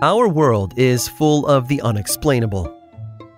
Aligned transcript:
Our 0.00 0.28
world 0.28 0.74
is 0.76 1.08
full 1.08 1.44
of 1.48 1.66
the 1.66 1.80
unexplainable. 1.80 2.72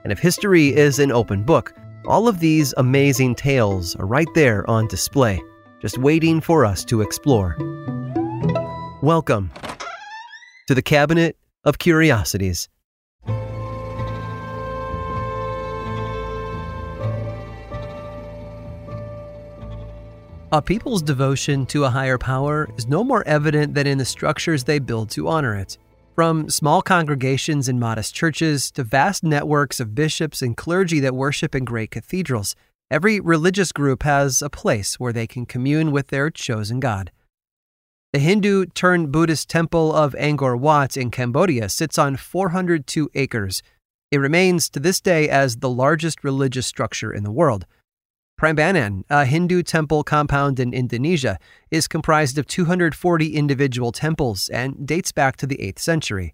And 0.04 0.12
if 0.12 0.18
history 0.18 0.76
is 0.76 0.98
an 0.98 1.10
open 1.10 1.42
book, 1.42 1.72
all 2.04 2.28
of 2.28 2.38
these 2.38 2.74
amazing 2.76 3.36
tales 3.36 3.96
are 3.96 4.04
right 4.04 4.28
there 4.34 4.68
on 4.68 4.86
display, 4.86 5.40
just 5.80 5.96
waiting 5.96 6.38
for 6.38 6.66
us 6.66 6.84
to 6.84 7.00
explore. 7.00 7.56
Welcome 9.00 9.50
to 10.68 10.74
the 10.74 10.82
Cabinet 10.82 11.38
of 11.64 11.78
Curiosities. 11.78 12.68
A 20.52 20.60
people's 20.62 21.00
devotion 21.00 21.64
to 21.66 21.86
a 21.86 21.90
higher 21.90 22.18
power 22.18 22.68
is 22.76 22.86
no 22.86 23.02
more 23.02 23.26
evident 23.26 23.72
than 23.72 23.86
in 23.86 23.96
the 23.96 24.04
structures 24.04 24.64
they 24.64 24.78
build 24.78 25.08
to 25.12 25.26
honor 25.26 25.56
it. 25.56 25.78
From 26.14 26.50
small 26.50 26.82
congregations 26.82 27.68
in 27.68 27.78
modest 27.78 28.14
churches 28.14 28.70
to 28.72 28.82
vast 28.82 29.22
networks 29.22 29.78
of 29.78 29.94
bishops 29.94 30.42
and 30.42 30.56
clergy 30.56 30.98
that 31.00 31.14
worship 31.14 31.54
in 31.54 31.64
great 31.64 31.92
cathedrals, 31.92 32.56
every 32.90 33.20
religious 33.20 33.70
group 33.70 34.02
has 34.02 34.42
a 34.42 34.50
place 34.50 34.98
where 34.98 35.12
they 35.12 35.28
can 35.28 35.46
commune 35.46 35.92
with 35.92 36.08
their 36.08 36.28
chosen 36.28 36.80
God. 36.80 37.12
The 38.12 38.18
Hindu 38.18 38.66
turned 38.66 39.12
Buddhist 39.12 39.48
temple 39.48 39.94
of 39.94 40.14
Angkor 40.14 40.58
Wat 40.58 40.96
in 40.96 41.12
Cambodia 41.12 41.68
sits 41.68 41.96
on 41.96 42.16
402 42.16 43.08
acres. 43.14 43.62
It 44.10 44.18
remains 44.18 44.68
to 44.70 44.80
this 44.80 45.00
day 45.00 45.28
as 45.28 45.58
the 45.58 45.70
largest 45.70 46.24
religious 46.24 46.66
structure 46.66 47.12
in 47.12 47.22
the 47.22 47.30
world. 47.30 47.66
Prambanan, 48.40 49.04
a 49.10 49.26
Hindu 49.26 49.62
temple 49.62 50.02
compound 50.02 50.58
in 50.58 50.72
Indonesia, 50.72 51.38
is 51.70 51.86
comprised 51.86 52.38
of 52.38 52.46
240 52.46 53.36
individual 53.36 53.92
temples 53.92 54.48
and 54.48 54.86
dates 54.86 55.12
back 55.12 55.36
to 55.36 55.46
the 55.46 55.58
8th 55.58 55.78
century. 55.78 56.32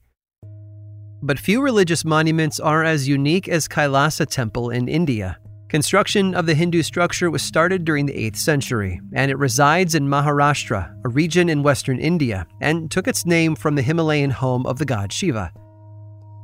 But 1.21 1.41
few 1.41 1.61
religious 1.61 2.05
monuments 2.05 2.61
are 2.61 2.85
as 2.85 3.09
unique 3.09 3.49
as 3.49 3.67
Kailasa 3.67 4.25
Temple 4.29 4.71
in 4.71 4.87
India. 4.87 5.41
Construction 5.69 6.33
of 6.33 6.47
the 6.47 6.55
Hindu 6.55 6.85
structure 6.85 7.29
was 7.29 7.43
started 7.43 7.85
during 7.85 8.07
the 8.07 8.13
8th 8.13 8.37
century, 8.37 9.01
and 9.13 9.29
it 9.29 9.39
resides 9.39 9.97
in 9.97 10.07
Maharashtra, 10.07 10.95
a 11.05 11.09
region 11.09 11.49
in 11.49 11.65
western 11.65 11.99
India, 11.99 12.47
and 12.61 12.89
took 12.89 13.09
its 13.09 13.27
name 13.27 13.57
from 13.57 13.75
the 13.75 13.83
Himalayan 13.83 14.31
home 14.31 14.65
of 14.65 14.79
the 14.79 14.85
god 14.85 15.13
Shiva. 15.13 15.51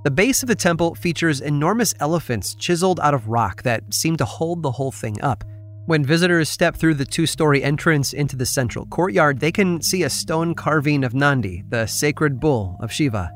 The 0.05 0.11
base 0.11 0.43
of 0.43 0.49
the 0.49 0.57
temple 0.57 0.97
features 0.97 1.41
enormous 1.41 1.95
elephants 2.01 2.57
chiseled 2.57 2.99
out 2.99 3.15
of 3.15 3.29
rock 3.29 3.63
that 3.63 3.95
seem 3.95 4.17
to 4.17 4.25
hold 4.25 4.61
the 4.61 4.73
whole 4.73 4.91
thing 4.91 5.21
up. 5.23 5.45
When 5.87 6.05
visitors 6.05 6.49
step 6.49 6.75
through 6.75 6.95
the 6.95 7.05
two 7.05 7.25
story 7.25 7.63
entrance 7.63 8.13
into 8.13 8.35
the 8.35 8.45
central 8.45 8.85
courtyard, 8.87 9.39
they 9.39 9.53
can 9.53 9.81
see 9.81 10.03
a 10.03 10.11
stone 10.11 10.57
carving 10.57 11.05
of 11.05 11.15
Nandi, 11.15 11.63
the 11.69 11.87
sacred 11.87 12.41
bull 12.41 12.77
of 12.81 12.91
Shiva. 12.91 13.31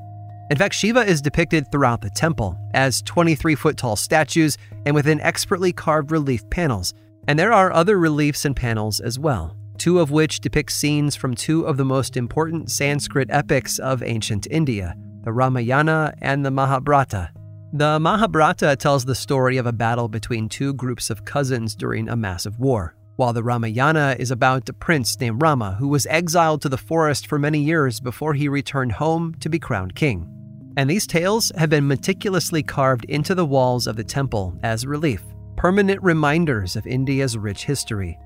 In 0.50 0.56
fact, 0.56 0.74
Shiva 0.74 1.04
is 1.04 1.22
depicted 1.22 1.70
throughout 1.70 2.00
the 2.00 2.10
temple 2.10 2.58
as 2.74 3.00
23 3.02 3.54
foot 3.54 3.76
tall 3.76 3.94
statues 3.94 4.58
and 4.86 4.94
within 4.94 5.20
expertly 5.20 5.72
carved 5.72 6.10
relief 6.10 6.42
panels. 6.50 6.94
And 7.28 7.38
there 7.38 7.52
are 7.52 7.72
other 7.72 7.96
reliefs 7.96 8.44
and 8.44 8.56
panels 8.56 8.98
as 8.98 9.20
well, 9.20 9.56
two 9.78 10.00
of 10.00 10.10
which 10.10 10.40
depict 10.40 10.72
scenes 10.72 11.14
from 11.14 11.36
two 11.36 11.64
of 11.64 11.76
the 11.76 11.84
most 11.84 12.16
important 12.16 12.72
Sanskrit 12.72 13.30
epics 13.30 13.78
of 13.78 14.02
ancient 14.02 14.48
India, 14.50 14.96
the 15.26 15.32
Ramayana 15.32 16.14
and 16.22 16.46
the 16.46 16.52
Mahabharata. 16.52 17.30
The 17.72 17.98
Mahabharata 17.98 18.76
tells 18.76 19.04
the 19.04 19.16
story 19.16 19.56
of 19.56 19.66
a 19.66 19.72
battle 19.72 20.06
between 20.06 20.48
two 20.48 20.72
groups 20.72 21.10
of 21.10 21.24
cousins 21.24 21.74
during 21.74 22.08
a 22.08 22.14
massive 22.14 22.60
war, 22.60 22.94
while 23.16 23.32
the 23.32 23.42
Ramayana 23.42 24.14
is 24.20 24.30
about 24.30 24.68
a 24.68 24.72
prince 24.72 25.18
named 25.18 25.42
Rama 25.42 25.74
who 25.80 25.88
was 25.88 26.06
exiled 26.06 26.62
to 26.62 26.68
the 26.68 26.78
forest 26.78 27.26
for 27.26 27.40
many 27.40 27.58
years 27.58 27.98
before 27.98 28.34
he 28.34 28.48
returned 28.48 28.92
home 28.92 29.34
to 29.40 29.48
be 29.48 29.58
crowned 29.58 29.96
king. 29.96 30.30
And 30.76 30.88
these 30.88 31.08
tales 31.08 31.50
have 31.56 31.70
been 31.70 31.88
meticulously 31.88 32.62
carved 32.62 33.04
into 33.06 33.34
the 33.34 33.44
walls 33.44 33.88
of 33.88 33.96
the 33.96 34.04
temple 34.04 34.56
as 34.62 34.86
relief, 34.86 35.24
permanent 35.56 36.00
reminders 36.04 36.76
of 36.76 36.86
India's 36.86 37.36
rich 37.36 37.64
history. 37.64 38.16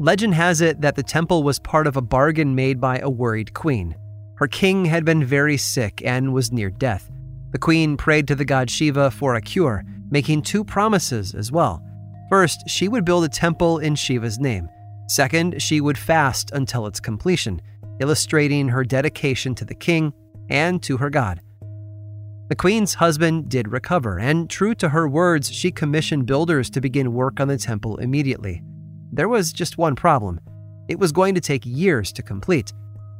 Legend 0.00 0.34
has 0.34 0.60
it 0.60 0.80
that 0.80 0.96
the 0.96 1.04
temple 1.04 1.44
was 1.44 1.60
part 1.60 1.86
of 1.86 1.96
a 1.96 2.02
bargain 2.02 2.56
made 2.56 2.80
by 2.80 2.98
a 2.98 3.08
worried 3.08 3.54
queen. 3.54 3.94
Her 4.36 4.48
king 4.48 4.84
had 4.84 5.04
been 5.04 5.24
very 5.24 5.56
sick 5.56 6.02
and 6.04 6.32
was 6.32 6.52
near 6.52 6.70
death 6.70 7.10
the 7.56 7.60
queen 7.60 7.96
prayed 7.96 8.28
to 8.28 8.34
the 8.34 8.44
god 8.44 8.68
Shiva 8.68 9.10
for 9.10 9.34
a 9.34 9.40
cure, 9.40 9.82
making 10.10 10.42
two 10.42 10.62
promises 10.62 11.34
as 11.34 11.50
well. 11.50 11.82
First, 12.28 12.68
she 12.68 12.86
would 12.86 13.06
build 13.06 13.24
a 13.24 13.30
temple 13.30 13.78
in 13.78 13.94
Shiva's 13.94 14.38
name. 14.38 14.68
Second, 15.08 15.62
she 15.62 15.80
would 15.80 15.96
fast 15.96 16.50
until 16.50 16.86
its 16.86 17.00
completion, 17.00 17.62
illustrating 17.98 18.68
her 18.68 18.84
dedication 18.84 19.54
to 19.54 19.64
the 19.64 19.74
king 19.74 20.12
and 20.50 20.82
to 20.82 20.98
her 20.98 21.08
god. 21.08 21.40
The 22.50 22.56
queen's 22.56 22.92
husband 22.92 23.48
did 23.48 23.72
recover, 23.72 24.18
and 24.18 24.50
true 24.50 24.74
to 24.74 24.90
her 24.90 25.08
words, 25.08 25.50
she 25.50 25.70
commissioned 25.70 26.26
builders 26.26 26.68
to 26.70 26.82
begin 26.82 27.14
work 27.14 27.40
on 27.40 27.48
the 27.48 27.56
temple 27.56 27.96
immediately. 27.96 28.62
There 29.12 29.30
was 29.30 29.50
just 29.50 29.78
one 29.78 29.96
problem 29.96 30.40
it 30.88 30.98
was 30.98 31.10
going 31.10 31.34
to 31.34 31.40
take 31.40 31.64
years 31.64 32.12
to 32.12 32.22
complete. 32.22 32.72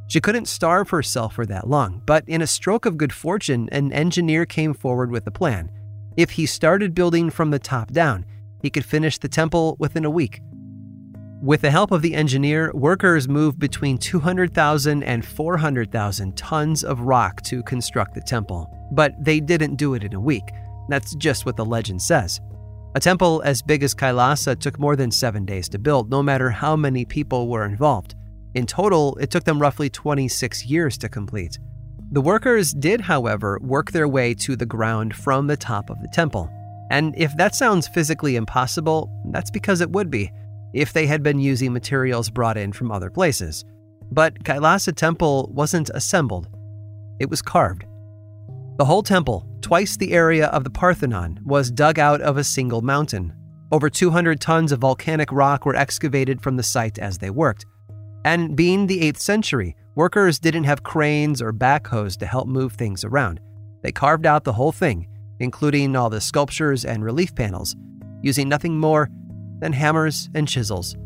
She 0.09 0.21
couldn't 0.21 0.47
starve 0.47 0.91
herself 0.91 1.34
for 1.34 1.47
that 1.47 1.69
long, 1.69 2.03
but 2.06 2.25
in 2.28 2.43
a 2.43 2.47
stroke 2.47 2.87
of 2.87 2.97
good 2.97 3.12
fortune, 3.12 3.69
an 3.72 3.93
engineer 3.93 4.47
came 4.47 4.72
forward 4.72 5.11
with 5.11 5.27
a 5.27 5.33
plan. 5.33 5.71
If 6.17 6.31
he 6.31 6.47
started 6.47 6.94
building 6.94 7.31
from 7.31 7.50
the 7.50 7.59
top 7.59 7.91
down, 7.93 8.25
he 8.62 8.71
could 8.71 8.84
finish 8.84 9.19
the 9.19 9.28
temple 9.28 9.77
within 9.78 10.05
a 10.05 10.11
week. 10.11 10.41
With 11.43 11.61
the 11.61 11.71
help 11.71 11.93
of 11.93 12.03
the 12.03 12.15
engineer, 12.15 12.72
workers 12.72 13.28
moved 13.28 13.59
between 13.61 13.99
200,000 13.99 15.05
and 15.05 15.25
400,000 15.25 16.37
tons 16.37 16.83
of 16.83 17.00
rock 17.00 17.43
to 17.43 17.62
construct 17.62 18.15
the 18.15 18.23
temple. 18.23 18.69
But 18.93 19.12
they 19.23 19.38
didn't 19.38 19.77
do 19.77 19.94
it 19.94 20.03
in 20.03 20.15
a 20.15 20.21
week. 20.21 20.50
That's 20.88 21.15
just 21.15 21.47
what 21.47 21.56
the 21.56 21.65
legend 21.65 22.03
says. 22.03 22.41
A 22.97 23.00
temple 23.00 23.43
as 23.44 23.62
big 23.62 23.84
as 23.84 23.94
Kailasa 23.94 24.59
took 24.59 24.81
more 24.81 24.97
than 24.97 25.12
seven 25.12 25.44
days 25.44 25.69
to 25.69 25.78
build, 25.78 26.11
no 26.11 26.21
matter 26.23 26.50
how 26.50 26.75
many 26.75 27.05
people 27.05 27.47
were 27.47 27.67
involved. 27.67 28.16
In 28.56 28.65
total, 28.65 29.17
it 29.21 29.31
took 29.31 29.44
them 29.44 29.61
roughly 29.61 29.91
26 29.91 30.65
years 30.65 30.97
to 30.99 31.11
complete. 31.11 31.59
The 32.11 32.22
workers 32.22 32.72
did, 32.72 33.03
however, 33.03 33.59
work 33.61 33.93
their 33.93 34.09
way 34.09 34.33
to 34.33 34.56
the 34.56 34.65
ground 34.65 35.15
from 35.15 35.47
the 35.47 35.59
top 35.59 35.91
of 35.91 36.00
the 36.00 36.09
temple. 36.09 36.50
And 36.91 37.15
if 37.19 37.37
that 37.37 37.55
sounds 37.55 37.87
physically 37.87 38.34
impossible, 38.34 39.11
that's 39.31 39.50
because 39.50 39.83
it 39.83 39.91
would 39.91 40.11
be, 40.11 40.33
if 40.72 40.94
they 40.94 41.06
had 41.06 41.22
been 41.22 41.39
using 41.39 41.71
materials 41.71 42.31
brought 42.31 42.56
in 42.56 42.72
from 42.72 42.91
other 42.91 43.11
places. 43.11 43.62
But 44.11 44.43
Kailasa 44.43 44.97
Temple 44.97 45.50
wasn't 45.53 45.91
assembled, 45.91 46.49
it 47.21 47.28
was 47.28 47.43
carved. 47.43 47.84
The 48.78 48.87
whole 48.87 49.03
temple, 49.03 49.47
twice 49.61 49.99
the 49.99 50.12
area 50.12 50.47
of 50.47 50.65
the 50.65 50.71
Parthenon, 50.71 51.41
was 51.44 51.71
dug 51.71 51.99
out 51.99 52.23
of 52.23 52.38
a 52.38 52.44
single 52.44 52.81
mountain. 52.81 53.34
Over 53.71 53.91
200 53.91 54.41
tons 54.41 54.73
of 54.73 54.81
volcanic 54.81 55.31
rock 55.31 55.67
were 55.67 55.77
excavated 55.77 56.41
from 56.41 56.56
the 56.56 56.62
site 56.62 56.99
as 56.99 57.19
they 57.19 57.28
worked. 57.28 57.67
And 58.26 58.56
being 58.56 58.88
the 58.88 59.03
8th 59.03 59.20
century, 59.20 59.76
workers 59.94 60.41
didn't 60.41 60.64
have 60.64 60.82
cranes 60.82 61.40
or 61.40 61.52
backhoes 61.52 62.17
to 62.17 62.26
help 62.26 62.49
move 62.49 62.73
things 62.73 63.05
around. 63.05 63.38
They 63.82 63.93
carved 63.93 64.26
out 64.26 64.43
the 64.43 64.52
whole 64.52 64.73
thing, 64.73 65.06
including 65.38 65.94
all 65.94 66.11
the 66.11 66.20
sculptures 66.20 66.84
and 66.84 67.05
relief 67.05 67.37
panels, 67.37 67.76
using 68.23 68.49
nothing 68.49 68.76
more 68.81 69.08
than 69.61 69.73
hammers 69.73 70.28
and 70.34 70.49
chisels. 70.49 70.96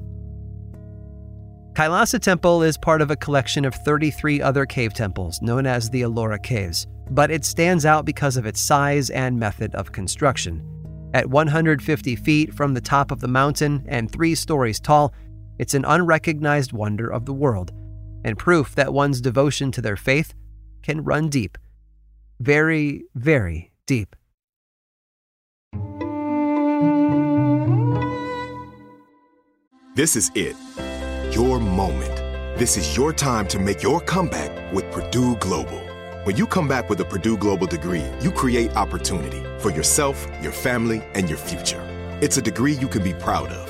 Kailasa 1.75 2.19
Temple 2.19 2.63
is 2.63 2.79
part 2.79 3.03
of 3.03 3.11
a 3.11 3.17
collection 3.17 3.67
of 3.67 3.75
33 3.75 4.41
other 4.41 4.65
cave 4.65 4.95
temples 4.95 5.43
known 5.43 5.67
as 5.67 5.91
the 5.91 6.01
Ellora 6.01 6.43
Caves, 6.43 6.87
but 7.11 7.31
it 7.31 7.45
stands 7.45 7.85
out 7.85 8.07
because 8.07 8.39
of 8.39 8.47
its 8.47 8.63
size 8.63 9.11
and 9.11 9.39
method 9.39 9.75
of 9.75 9.93
construction. 9.93 10.65
At 11.13 11.29
150 11.29 12.17
feet 12.17 12.55
from 12.55 12.73
the 12.73 12.81
top 12.81 13.11
of 13.11 13.21
the 13.21 13.29
mountain 13.29 13.85
and 13.89 14.11
three 14.11 14.35
stories 14.35 14.81
tall, 14.81 15.13
it's 15.61 15.75
an 15.75 15.85
unrecognized 15.85 16.73
wonder 16.73 17.07
of 17.07 17.27
the 17.27 17.35
world, 17.35 17.71
and 18.25 18.39
proof 18.39 18.75
that 18.77 18.95
one's 18.95 19.21
devotion 19.21 19.71
to 19.73 19.83
their 19.83 19.95
faith 19.95 20.33
can 20.83 21.05
run 21.05 21.29
deep. 21.29 21.59
Very, 22.41 23.05
very 23.15 23.71
deep. 23.87 24.17
This 29.97 30.17
is 30.17 30.31
it. 30.35 30.57
Your 31.31 31.61
moment. 31.61 32.17
This 32.59 32.79
is 32.79 32.97
your 32.97 33.13
time 33.13 33.47
to 33.49 33.59
make 33.59 33.83
your 33.83 34.01
comeback 34.01 34.73
with 34.73 34.91
Purdue 34.91 35.37
Global. 35.37 35.83
When 36.25 36.39
you 36.39 36.47
come 36.47 36.69
back 36.69 36.89
with 36.89 37.01
a 37.01 37.05
Purdue 37.05 37.37
Global 37.37 37.67
degree, 37.67 38.07
you 38.23 38.31
create 38.31 38.75
opportunity 38.77 39.43
for 39.59 39.71
yourself, 39.71 40.27
your 40.41 40.53
family, 40.53 41.03
and 41.13 41.29
your 41.29 41.39
future. 41.39 41.87
It's 42.23 42.39
a 42.39 42.43
degree 42.43 42.73
you 42.73 42.89
can 42.89 43.03
be 43.03 43.13
proud 43.13 43.49
of, 43.49 43.70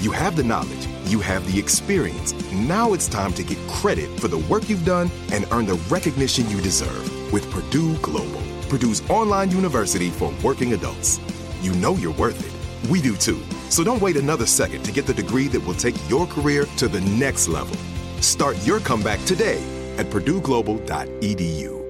You 0.00 0.12
have 0.12 0.36
the 0.36 0.44
knowledge, 0.44 0.86
you 1.06 1.20
have 1.20 1.50
the 1.50 1.58
experience. 1.58 2.34
Now 2.52 2.92
it's 2.92 3.08
time 3.08 3.32
to 3.32 3.42
get 3.42 3.56
credit 3.66 4.20
for 4.20 4.28
the 4.28 4.38
work 4.38 4.68
you've 4.68 4.84
done 4.84 5.10
and 5.32 5.46
earn 5.50 5.64
the 5.64 5.80
recognition 5.88 6.48
you 6.50 6.60
deserve 6.60 7.32
with 7.32 7.50
Purdue 7.50 7.96
Global, 7.98 8.42
Purdue's 8.68 9.08
online 9.08 9.50
university 9.50 10.10
for 10.10 10.34
working 10.44 10.74
adults. 10.74 11.18
You 11.62 11.72
know 11.76 11.94
you're 11.94 12.12
worth 12.12 12.38
it. 12.44 12.90
We 12.90 13.00
do 13.00 13.16
too. 13.16 13.42
So 13.70 13.82
don't 13.82 14.02
wait 14.02 14.16
another 14.16 14.44
second 14.44 14.82
to 14.84 14.92
get 14.92 15.06
the 15.06 15.14
degree 15.14 15.48
that 15.48 15.64
will 15.64 15.74
take 15.74 15.96
your 16.10 16.26
career 16.26 16.66
to 16.76 16.88
the 16.88 17.00
next 17.00 17.48
level. 17.48 17.76
Start 18.20 18.56
your 18.66 18.80
comeback 18.80 19.24
today 19.24 19.62
at 19.96 20.06
purdueglobal.edu. 20.06 21.82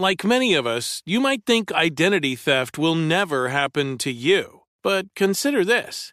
Like 0.00 0.24
many 0.24 0.54
of 0.54 0.66
us, 0.66 1.00
you 1.06 1.20
might 1.20 1.46
think 1.46 1.70
identity 1.70 2.34
theft 2.34 2.76
will 2.76 2.96
never 2.96 3.50
happen 3.50 3.98
to 3.98 4.10
you. 4.10 4.62
But 4.82 5.06
consider 5.14 5.64
this 5.64 6.12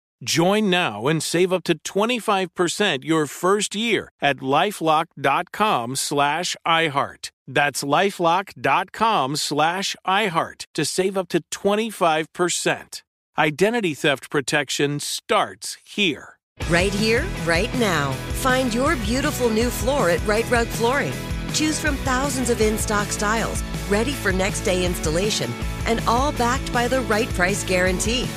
Join 0.23 0.69
now 0.69 1.07
and 1.07 1.23
save 1.23 1.51
up 1.51 1.63
to 1.63 1.79
25% 1.79 3.03
your 3.03 3.25
first 3.25 3.75
year 3.75 4.11
at 4.21 4.37
lifelock.com 4.37 5.95
slash 5.95 6.55
iHeart. 6.65 7.31
That's 7.47 7.83
lifelock.com 7.83 9.35
slash 9.35 9.95
iHeart 10.07 10.65
to 10.75 10.85
save 10.85 11.17
up 11.17 11.27
to 11.29 11.41
25%. 11.51 13.01
Identity 13.37 13.93
theft 13.95 14.29
protection 14.29 14.99
starts 14.99 15.77
here. 15.83 16.37
Right 16.69 16.93
here, 16.93 17.25
right 17.43 17.73
now. 17.79 18.11
Find 18.43 18.71
your 18.71 18.95
beautiful 18.97 19.49
new 19.49 19.71
floor 19.71 20.11
at 20.11 20.25
Rite 20.27 20.49
Rug 20.51 20.67
Flooring. 20.67 21.13
Choose 21.53 21.79
from 21.79 21.95
thousands 21.97 22.51
of 22.51 22.61
in 22.61 22.77
stock 22.77 23.07
styles, 23.07 23.63
ready 23.89 24.11
for 24.11 24.31
next 24.31 24.61
day 24.61 24.85
installation, 24.85 25.51
and 25.87 25.99
all 26.07 26.31
backed 26.33 26.71
by 26.71 26.87
the 26.87 27.01
right 27.01 27.29
price 27.29 27.63
guarantee. 27.63 28.27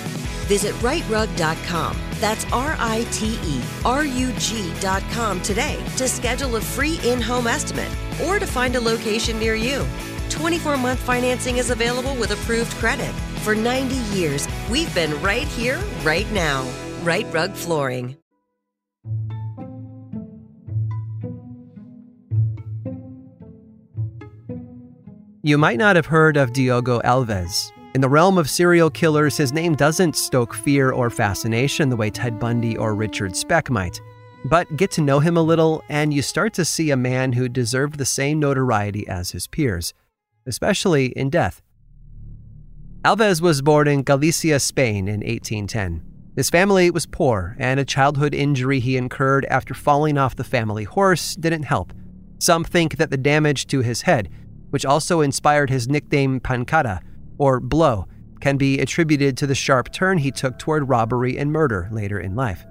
Visit 0.46 0.75
riterug.com. 0.76 1.96
That's 2.20 2.44
R 2.52 2.76
I 2.79 3.06
T 3.11 3.38
E 3.44 3.61
R 3.85 4.05
U 4.05 4.32
G.com 4.38 5.43
today 5.43 5.85
to 5.96 6.08
schedule 6.08 6.56
a 6.56 6.61
free 6.61 7.00
in 7.05 7.20
home 7.20 7.46
estimate 7.46 7.91
or 8.25 8.38
to 8.38 8.46
find 8.46 8.76
a 8.76 8.81
location 8.81 9.38
near 9.38 9.55
you. 9.55 9.85
24 10.31 10.76
month 10.76 11.00
financing 11.00 11.58
is 11.58 11.70
available 11.70 12.14
with 12.17 12.31
approved 12.31 12.73
credit. 12.76 13.12
For 13.43 13.55
90 13.55 13.96
years, 14.17 14.49
we've 14.70 14.93
been 14.94 15.20
right 15.23 15.46
here, 15.46 15.79
right 16.02 16.31
now. 16.32 16.69
Rite 17.02 17.32
Rug 17.32 17.52
Flooring. 17.52 18.17
You 25.43 25.58
might 25.58 25.76
not 25.76 25.94
have 25.96 26.06
heard 26.06 26.38
of 26.38 26.55
Diogo 26.55 27.00
Alves. 27.00 27.70
In 27.94 28.00
the 28.00 28.08
realm 28.08 28.38
of 28.38 28.50
serial 28.50 28.91
killers, 28.91 29.37
his 29.37 29.52
name 29.52 29.76
doesn't 29.76 30.17
stoke 30.17 30.52
fear 30.52 30.91
or 30.91 31.11
fascination 31.11 31.91
the 31.91 31.96
way 31.96 32.11
Ted 32.11 32.41
Bundy 32.41 32.76
or 32.76 32.93
Richard 32.93 33.37
Speck 33.37 33.70
might. 33.70 34.00
But 34.44 34.76
get 34.76 34.91
to 34.93 35.00
know 35.00 35.20
him 35.20 35.37
a 35.37 35.43
little, 35.43 35.81
and 35.88 36.12
you 36.12 36.20
start 36.20 36.55
to 36.55 36.64
see 36.64 36.91
a 36.91 36.96
man 36.96 37.35
who 37.35 37.49
deserved 37.49 37.99
the 37.99 38.05
same 38.05 38.41
notoriety 38.41 39.06
as 39.06 39.31
his 39.31 39.46
peers, 39.46 39.94
especially 40.44 41.06
in 41.17 41.31
death. 41.31 41.62
Alves 43.05 43.41
was 43.41 43.62
born 43.62 43.87
in 43.87 44.02
Galicia, 44.02 44.58
Spain 44.58 45.06
in 45.06 45.20
1810. 45.20 46.02
His 46.35 46.50
family 46.50 46.91
was 46.91 47.06
poor, 47.06 47.55
and 47.61 47.79
a 47.79 47.85
childhood 47.85 48.35
injury 48.35 48.81
he 48.81 48.96
incurred 48.96 49.44
after 49.44 49.73
falling 49.73 50.19
off 50.19 50.35
the 50.35 50.43
family 50.43 50.82
horse 50.82 51.37
didn't 51.37 51.62
help. 51.62 51.93
Some 52.41 52.64
think 52.64 52.96
that 52.96 53.11
the 53.11 53.17
damage 53.17 53.69
to 53.69 53.82
his 53.82 54.02
head, 54.02 54.31
which 54.70 54.85
also 54.85 55.20
inspired 55.20 55.70
his 55.70 55.87
nickname 55.87 56.41
Pancada, 56.41 57.00
or 57.39 57.61
blow, 57.61 58.07
can 58.41 58.57
be 58.57 58.79
attributed 58.81 59.37
to 59.37 59.47
the 59.47 59.55
sharp 59.55 59.93
turn 59.93 60.19
he 60.19 60.31
took 60.31 60.59
toward 60.59 60.89
robbery 60.89 61.39
and 61.39 61.51
murder 61.51 61.89
later 61.91 62.21
in 62.21 62.35
life. 62.35 62.67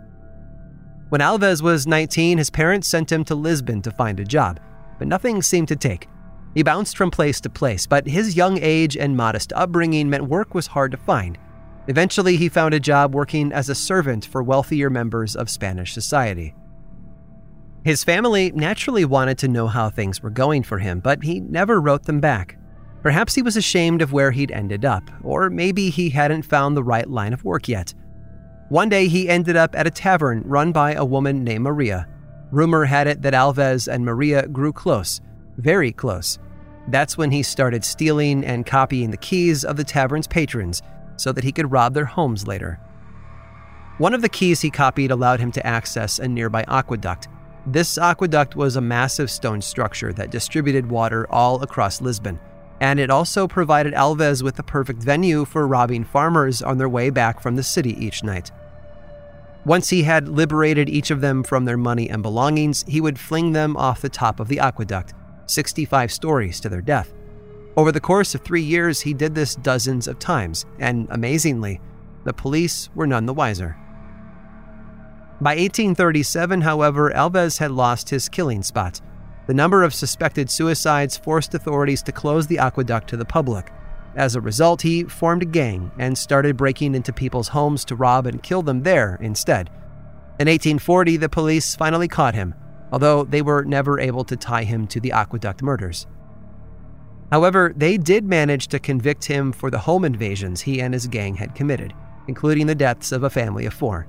When 1.10 1.22
Alves 1.22 1.62
was 1.62 1.86
19, 1.86 2.38
his 2.38 2.50
parents 2.50 2.88
sent 2.88 3.12
him 3.12 3.24
to 3.26 3.36
Lisbon 3.36 3.82
to 3.84 3.92
find 3.92 4.20
a 4.20 4.26
job, 4.26 4.60
but 4.98 5.08
nothing 5.08 5.42
seemed 5.42 5.68
to 5.68 5.76
take. 5.76 6.08
He 6.54 6.64
bounced 6.64 6.98
from 6.98 7.12
place 7.12 7.42
to 7.42 7.50
place, 7.50 7.88
but 7.88 8.08
his 8.08 8.36
young 8.36 8.60
age 8.62 8.98
and 8.98 9.18
modest 9.18 9.54
upbringing 9.54 10.10
meant 10.10 10.28
work 10.28 10.54
was 10.54 10.68
hard 10.68 10.92
to 10.92 10.98
find. 10.98 11.38
Eventually, 11.88 12.38
he 12.38 12.50
found 12.50 12.74
a 12.74 12.80
job 12.80 13.14
working 13.14 13.52
as 13.52 13.70
a 13.70 13.76
servant 13.76 14.26
for 14.26 14.42
wealthier 14.42 14.90
members 14.90 15.36
of 15.36 15.50
Spanish 15.50 15.94
society. 15.94 16.56
His 17.84 18.04
family 18.04 18.52
naturally 18.54 19.04
wanted 19.04 19.38
to 19.40 19.48
know 19.48 19.68
how 19.68 19.90
things 19.90 20.24
were 20.24 20.30
going 20.30 20.64
for 20.64 20.80
him, 20.80 21.00
but 21.00 21.24
he 21.24 21.42
never 21.42 21.82
wrote 21.82 22.04
them 22.04 22.22
back. 22.22 22.58
Perhaps 23.04 23.36
he 23.36 23.42
was 23.42 23.58
ashamed 23.58 24.02
of 24.02 24.14
where 24.14 24.32
he'd 24.32 24.52
ended 24.52 24.86
up, 24.86 25.12
or 25.24 25.50
maybe 25.50 25.90
he 25.90 26.10
hadn't 26.10 26.44
found 26.44 26.76
the 26.76 26.84
right 26.84 27.10
line 27.10 27.34
of 27.34 27.44
work 27.44 27.68
yet. 27.68 27.94
One 28.70 28.88
day 28.88 29.08
he 29.10 29.28
ended 29.30 29.58
up 29.58 29.76
at 29.76 29.86
a 29.86 29.92
tavern 29.92 30.42
run 30.46 30.72
by 30.72 30.94
a 30.94 31.04
woman 31.04 31.44
named 31.44 31.66
Maria. 31.66 32.08
Rumor 32.52 32.86
had 32.86 33.08
it 33.08 33.22
that 33.22 33.34
Alves 33.34 33.92
and 33.92 34.06
Maria 34.06 34.48
grew 34.48 34.72
close, 34.72 35.20
very 35.58 35.92
close. 35.92 36.40
That's 36.88 37.18
when 37.18 37.30
he 37.30 37.44
started 37.44 37.84
stealing 37.84 38.46
and 38.46 38.66
copying 38.66 39.12
the 39.12 39.18
keys 39.18 39.66
of 39.66 39.76
the 39.76 39.84
tavern's 39.84 40.28
patrons 40.28 40.82
so 41.18 41.34
that 41.34 41.44
he 41.44 41.52
could 41.52 41.72
rob 41.72 41.94
their 41.94 42.06
homes 42.06 42.48
later. 42.48 42.80
One 43.98 44.14
of 44.14 44.22
the 44.22 44.30
keys 44.30 44.62
he 44.62 44.72
copied 44.72 45.12
allowed 45.12 45.40
him 45.40 45.52
to 45.52 45.68
access 45.68 46.20
a 46.20 46.28
nearby 46.28 46.64
aqueduct. 46.68 47.28
This 47.68 47.98
aqueduct 47.98 48.56
was 48.56 48.76
a 48.76 48.82
massive 48.82 49.30
stone 49.30 49.62
structure 49.62 50.14
that 50.14 50.32
distributed 50.32 50.90
water 50.90 51.30
all 51.30 51.62
across 51.62 52.02
Lisbon, 52.02 52.40
and 52.84 53.00
it 53.00 53.10
also 53.10 53.48
provided 53.48 53.94
Alves 53.94 54.44
with 54.44 54.58
the 54.58 54.62
perfect 54.62 55.02
venue 55.02 55.46
for 55.46 55.66
robbing 55.66 56.04
farmers 56.04 56.62
on 56.62 56.78
their 56.78 56.90
way 56.90 57.10
back 57.10 57.40
from 57.40 57.56
the 57.56 57.64
city 57.64 57.96
each 57.98 58.26
night. 58.26 58.52
Once 59.64 59.88
he 59.88 60.04
had 60.04 60.28
liberated 60.28 60.90
each 60.90 61.10
of 61.10 61.22
them 61.22 61.44
from 61.44 61.64
their 61.64 61.78
money 61.78 62.10
and 62.10 62.22
belongings, 62.22 62.84
he 62.86 63.00
would 63.00 63.18
fling 63.18 63.54
them 63.54 63.78
off 63.78 64.02
the 64.02 64.10
top 64.10 64.38
of 64.42 64.50
the 64.50 64.60
aqueduct, 64.60 65.14
65 65.46 66.12
stories 66.12 66.60
to 66.60 66.68
their 66.68 66.82
death. 66.82 67.14
Over 67.78 67.90
the 67.90 68.02
course 68.02 68.36
of 68.36 68.42
three 68.42 68.62
years, 68.62 69.00
he 69.00 69.14
did 69.14 69.34
this 69.34 69.56
dozens 69.56 70.06
of 70.06 70.20
times, 70.20 70.66
and 70.78 71.08
amazingly, 71.10 71.80
the 72.26 72.34
police 72.34 72.90
were 72.94 73.08
none 73.08 73.26
the 73.26 73.34
wiser. 73.34 73.78
By 75.40 75.52
1837, 75.52 76.60
however, 76.60 77.12
Alves 77.12 77.60
had 77.60 77.72
lost 77.72 78.10
his 78.10 78.28
killing 78.28 78.62
spot. 78.62 79.00
The 79.46 79.54
number 79.54 79.84
of 79.84 79.94
suspected 79.94 80.50
suicides 80.50 81.18
forced 81.18 81.54
authorities 81.54 82.02
to 82.04 82.12
close 82.12 82.48
the 82.48 82.60
aqueduct 82.60 83.10
to 83.10 83.18
the 83.18 83.26
public. 83.26 83.72
As 84.16 84.36
a 84.36 84.42
result, 84.42 84.84
he 84.84 85.04
formed 85.04 85.42
a 85.42 85.46
gang 85.46 85.92
and 85.98 86.18
started 86.18 86.56
breaking 86.56 86.96
into 86.96 87.12
people's 87.12 87.50
homes 87.50 87.84
to 87.86 87.96
rob 87.96 88.26
and 88.26 88.44
kill 88.44 88.62
them 88.62 88.84
there 88.84 89.18
instead. 89.22 89.70
In 90.40 90.48
1840, 90.48 91.18
the 91.18 91.30
police 91.30 91.76
finally 91.76 92.08
caught 92.08 92.36
him. 92.36 92.56
although 92.92 93.24
they 93.24 93.42
were 93.42 93.66
never 93.66 94.00
able 94.00 94.24
to 94.24 94.38
tie 94.38 94.64
him 94.64 94.86
to 94.86 95.00
the 95.00 95.12
aqueduct 95.12 95.64
murders. 95.64 96.06
However, 97.32 97.74
they 97.76 97.98
did 97.98 98.24
manage 98.24 98.68
to 98.68 98.78
convict 98.78 99.26
him 99.26 99.52
for 99.52 99.72
the 99.72 99.80
home 99.80 100.06
invasions 100.06 100.62
he 100.62 100.80
and 100.80 100.94
his 100.94 101.08
gang 101.08 101.34
had 101.34 101.56
committed, 101.56 101.92
including 102.28 102.68
the 102.68 102.76
deaths 102.76 103.12
of 103.12 103.24
a 103.24 103.32
family 103.32 103.66
of 103.66 103.74
four. 103.74 104.06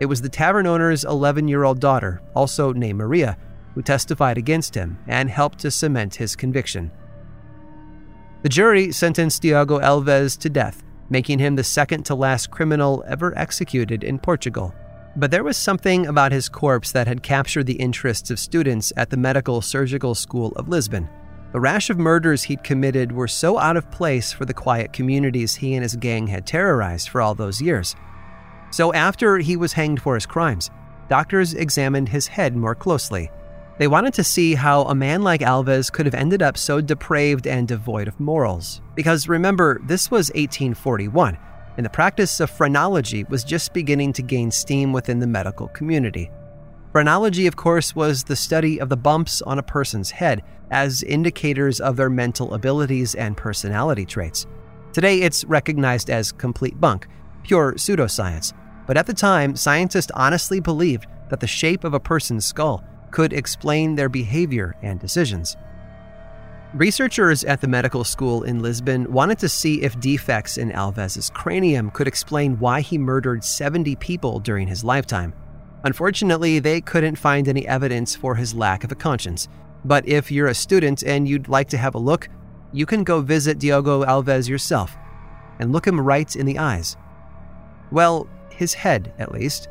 It 0.00 0.06
was 0.06 0.20
the 0.20 0.28
tavern 0.28 0.66
owner's 0.66 1.04
11 1.04 1.46
year 1.46 1.62
old 1.62 1.78
daughter, 1.78 2.20
also 2.34 2.72
named 2.72 2.98
Maria, 2.98 3.38
who 3.74 3.82
testified 3.82 4.38
against 4.38 4.74
him 4.74 4.98
and 5.06 5.28
helped 5.28 5.58
to 5.60 5.70
cement 5.70 6.14
his 6.14 6.36
conviction. 6.36 6.90
The 8.42 8.48
jury 8.48 8.92
sentenced 8.92 9.42
Diogo 9.42 9.80
Alves 9.80 10.38
to 10.38 10.50
death, 10.50 10.82
making 11.10 11.38
him 11.38 11.56
the 11.56 11.64
second 11.64 12.04
to 12.04 12.14
last 12.14 12.50
criminal 12.50 13.04
ever 13.06 13.36
executed 13.38 14.04
in 14.04 14.18
Portugal. 14.18 14.74
But 15.16 15.30
there 15.30 15.44
was 15.44 15.56
something 15.56 16.06
about 16.06 16.32
his 16.32 16.48
corpse 16.48 16.92
that 16.92 17.06
had 17.06 17.22
captured 17.22 17.66
the 17.66 17.74
interests 17.74 18.30
of 18.30 18.38
students 18.38 18.92
at 18.96 19.10
the 19.10 19.16
Medical 19.16 19.62
Surgical 19.62 20.14
School 20.14 20.52
of 20.56 20.68
Lisbon. 20.68 21.08
The 21.52 21.60
rash 21.60 21.88
of 21.88 21.98
murders 21.98 22.42
he'd 22.42 22.64
committed 22.64 23.12
were 23.12 23.28
so 23.28 23.58
out 23.58 23.76
of 23.76 23.90
place 23.92 24.32
for 24.32 24.44
the 24.44 24.52
quiet 24.52 24.92
communities 24.92 25.54
he 25.54 25.74
and 25.74 25.84
his 25.84 25.94
gang 25.94 26.26
had 26.26 26.46
terrorized 26.46 27.08
for 27.08 27.22
all 27.22 27.36
those 27.36 27.62
years. 27.62 27.94
So, 28.72 28.92
after 28.92 29.38
he 29.38 29.56
was 29.56 29.72
hanged 29.72 30.02
for 30.02 30.16
his 30.16 30.26
crimes, 30.26 30.68
doctors 31.08 31.54
examined 31.54 32.08
his 32.08 32.26
head 32.26 32.56
more 32.56 32.74
closely. 32.74 33.30
They 33.76 33.88
wanted 33.88 34.14
to 34.14 34.24
see 34.24 34.54
how 34.54 34.82
a 34.82 34.94
man 34.94 35.22
like 35.22 35.40
Alves 35.40 35.90
could 35.90 36.06
have 36.06 36.14
ended 36.14 36.42
up 36.42 36.56
so 36.56 36.80
depraved 36.80 37.48
and 37.48 37.66
devoid 37.66 38.06
of 38.06 38.20
morals. 38.20 38.80
Because 38.94 39.28
remember, 39.28 39.80
this 39.84 40.12
was 40.12 40.28
1841, 40.30 41.36
and 41.76 41.84
the 41.84 41.90
practice 41.90 42.38
of 42.38 42.50
phrenology 42.50 43.24
was 43.24 43.42
just 43.42 43.74
beginning 43.74 44.12
to 44.12 44.22
gain 44.22 44.52
steam 44.52 44.92
within 44.92 45.18
the 45.18 45.26
medical 45.26 45.66
community. 45.68 46.30
Phrenology, 46.92 47.48
of 47.48 47.56
course, 47.56 47.96
was 47.96 48.22
the 48.22 48.36
study 48.36 48.80
of 48.80 48.88
the 48.88 48.96
bumps 48.96 49.42
on 49.42 49.58
a 49.58 49.62
person's 49.62 50.12
head 50.12 50.44
as 50.70 51.02
indicators 51.02 51.80
of 51.80 51.96
their 51.96 52.10
mental 52.10 52.54
abilities 52.54 53.16
and 53.16 53.36
personality 53.36 54.06
traits. 54.06 54.46
Today, 54.92 55.22
it's 55.22 55.44
recognized 55.46 56.10
as 56.10 56.30
complete 56.30 56.80
bunk, 56.80 57.08
pure 57.42 57.72
pseudoscience. 57.72 58.52
But 58.86 58.96
at 58.96 59.06
the 59.06 59.14
time, 59.14 59.56
scientists 59.56 60.12
honestly 60.14 60.60
believed 60.60 61.08
that 61.30 61.40
the 61.40 61.48
shape 61.48 61.82
of 61.82 61.94
a 61.94 62.00
person's 62.00 62.46
skull 62.46 62.84
could 63.14 63.32
explain 63.32 63.94
their 63.94 64.08
behavior 64.08 64.74
and 64.82 64.98
decisions. 64.98 65.56
Researchers 66.74 67.44
at 67.44 67.60
the 67.60 67.68
medical 67.68 68.02
school 68.02 68.42
in 68.42 68.60
Lisbon 68.60 69.12
wanted 69.12 69.38
to 69.38 69.48
see 69.48 69.82
if 69.82 70.00
defects 70.00 70.58
in 70.58 70.72
Alves's 70.72 71.30
cranium 71.30 71.92
could 71.92 72.08
explain 72.08 72.58
why 72.58 72.80
he 72.80 72.98
murdered 72.98 73.44
70 73.44 73.94
people 73.96 74.40
during 74.40 74.66
his 74.66 74.82
lifetime. 74.82 75.32
Unfortunately, 75.84 76.58
they 76.58 76.80
couldn't 76.80 77.14
find 77.14 77.46
any 77.46 77.68
evidence 77.68 78.16
for 78.16 78.34
his 78.34 78.52
lack 78.52 78.82
of 78.82 78.90
a 78.90 78.96
conscience. 78.96 79.46
But 79.84 80.08
if 80.08 80.32
you're 80.32 80.48
a 80.48 80.54
student 80.54 81.04
and 81.04 81.28
you'd 81.28 81.46
like 81.46 81.68
to 81.68 81.78
have 81.78 81.94
a 81.94 81.98
look, 81.98 82.28
you 82.72 82.84
can 82.84 83.04
go 83.04 83.20
visit 83.20 83.60
Diogo 83.60 84.04
Alves 84.04 84.48
yourself 84.48 84.96
and 85.60 85.72
look 85.72 85.86
him 85.86 86.00
right 86.00 86.34
in 86.34 86.46
the 86.46 86.58
eyes. 86.58 86.96
Well, 87.92 88.28
his 88.50 88.74
head, 88.74 89.12
at 89.20 89.30
least. 89.30 89.68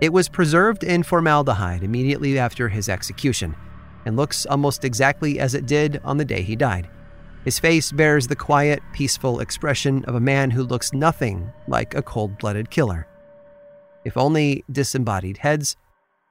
It 0.00 0.12
was 0.12 0.28
preserved 0.28 0.84
in 0.84 1.02
formaldehyde 1.02 1.82
immediately 1.82 2.38
after 2.38 2.68
his 2.68 2.88
execution 2.88 3.56
and 4.04 4.16
looks 4.16 4.44
almost 4.46 4.84
exactly 4.84 5.40
as 5.40 5.54
it 5.54 5.66
did 5.66 6.00
on 6.04 6.18
the 6.18 6.24
day 6.24 6.42
he 6.42 6.54
died. 6.54 6.88
His 7.44 7.58
face 7.58 7.92
bears 7.92 8.26
the 8.26 8.36
quiet, 8.36 8.82
peaceful 8.92 9.40
expression 9.40 10.04
of 10.04 10.14
a 10.14 10.20
man 10.20 10.50
who 10.50 10.62
looks 10.64 10.92
nothing 10.92 11.50
like 11.66 11.94
a 11.94 12.02
cold 12.02 12.38
blooded 12.38 12.70
killer. 12.70 13.06
If 14.04 14.16
only 14.16 14.64
disembodied 14.70 15.38
heads 15.38 15.76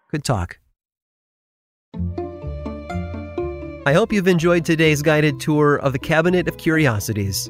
could 0.09 0.23
talk. 0.23 0.59
I 3.87 3.93
hope 3.93 4.11
you've 4.13 4.27
enjoyed 4.27 4.65
today's 4.65 5.01
guided 5.01 5.39
tour 5.39 5.77
of 5.77 5.93
the 5.93 5.99
Cabinet 5.99 6.47
of 6.47 6.57
Curiosities. 6.57 7.49